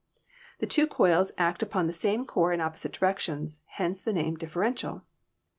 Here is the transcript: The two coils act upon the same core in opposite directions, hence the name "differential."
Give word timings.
The 0.57 0.65
two 0.65 0.87
coils 0.87 1.31
act 1.37 1.61
upon 1.61 1.85
the 1.85 1.93
same 1.93 2.25
core 2.25 2.51
in 2.51 2.59
opposite 2.59 2.91
directions, 2.93 3.61
hence 3.75 4.01
the 4.01 4.13
name 4.13 4.35
"differential." 4.35 5.03